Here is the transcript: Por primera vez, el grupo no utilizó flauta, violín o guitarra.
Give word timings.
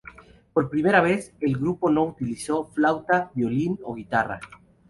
Por 0.51 0.71
primera 0.71 0.99
vez, 0.99 1.35
el 1.41 1.57
grupo 1.59 1.91
no 1.91 2.03
utilizó 2.05 2.65
flauta, 2.65 3.29
violín 3.35 3.77
o 3.83 3.93
guitarra. 3.93 4.39